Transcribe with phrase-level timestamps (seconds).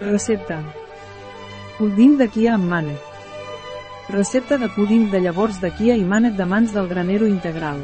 [0.00, 0.58] Recepta.
[1.78, 2.98] Puding de Kia amb mànec.
[4.10, 7.78] Recepta de puding de llavors de Kia i mànec de mans del granero integral.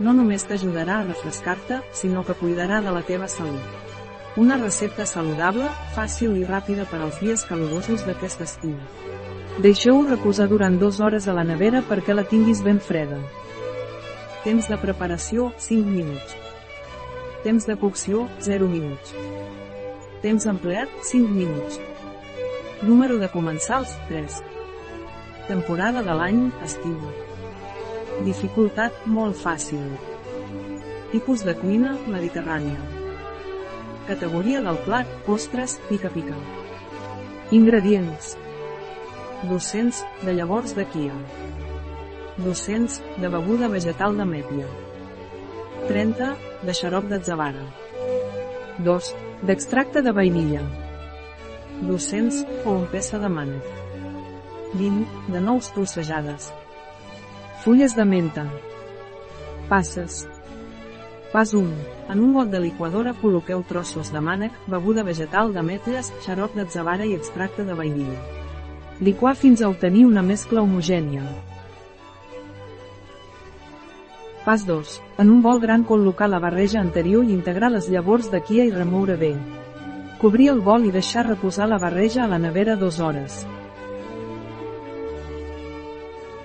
[0.00, 3.62] No només t'ajudarà a refrescar-te, sinó que cuidarà de la teva salut.
[4.36, 8.74] Una recepta saludable, fàcil i ràpida per als dies calorosos d'aquest estiu.
[9.62, 13.20] Deixeu-ho reposar durant dues hores a la nevera perquè la tinguis ben freda.
[14.42, 16.34] Temps de preparació, 5 minuts.
[17.44, 19.14] Temps de cocció, 0 minuts.
[20.20, 21.80] Temps empleat, 5 minuts.
[22.82, 24.42] Número de comensals, 3.
[25.48, 26.98] Temporada de l'any, estiu.
[28.26, 29.80] Dificultat, molt fàcil.
[31.14, 32.76] Tipus de cuina, mediterrània.
[34.12, 36.36] Categoria del plat, postres, pica-pica.
[37.56, 38.34] Ingredients.
[39.48, 41.16] 200, de llavors de Kia.
[42.44, 44.68] 200, de beguda vegetal de mèpia.
[45.88, 47.64] 30, de xarop d'atzavara.
[48.84, 49.14] 2,
[49.46, 50.62] d'extracte de vainilla.
[51.82, 53.62] 200, o un peça de mànec.
[54.74, 56.50] 20, de nous trossejades.
[57.64, 58.44] Fulles de menta.
[59.68, 60.26] Passes.
[61.32, 61.64] Pas 1.
[62.10, 67.14] En un got de liquadora col·loqueu trossos de mànec, beguda vegetal d'ametlles, xarop d'atzavara i
[67.14, 68.18] extracte de vainilla.
[69.00, 71.22] Liquar fins a obtenir una mescla homogènia.
[74.44, 75.00] Pas 2.
[75.18, 78.70] En un bol gran col·locar la barreja anterior i integrar les llavors de Kia i
[78.72, 79.34] remoure bé.
[80.20, 83.42] Cobrir el bol i deixar reposar la barreja a la nevera 2 hores.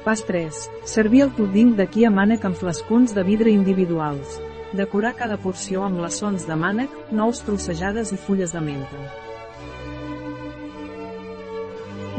[0.04, 0.58] Pas 3.
[0.84, 4.42] Servir el puding de Kia mànec amb flascons de vidre individuals.
[4.76, 9.06] Decorar cada porció amb laçons de mànec, nous trossejades i fulles de menta.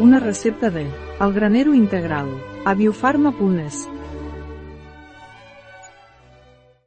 [0.01, 0.87] Una recepta de
[1.21, 2.33] El granero integral,
[2.65, 3.85] a biofarma.es,